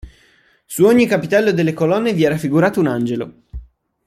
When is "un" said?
2.79-2.87